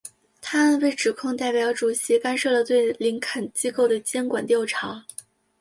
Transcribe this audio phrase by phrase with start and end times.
[0.41, 5.05] 他们被指控代表主席干涉了对林肯机构的监管调查。